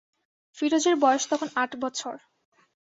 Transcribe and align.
ফিরোজের 0.57 0.95
বয়স 0.95 1.23
তখন 1.31 1.47
আট 1.55 1.71
বছর। 1.83 2.15